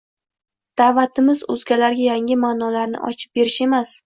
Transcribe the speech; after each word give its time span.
“Da’vat”imiz 0.81 1.43
o‘zgalarga 1.57 2.03
yangi 2.07 2.39
ma’nolarni 2.47 3.05
ochib 3.11 3.41
berish 3.41 3.61
emas 3.69 3.95